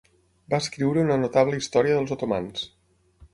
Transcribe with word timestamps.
Va 0.53 0.59
escriure 0.63 1.03
una 1.07 1.17
notable 1.25 1.59
Història 1.63 1.99
dels 1.99 2.15
Otomans. 2.17 2.65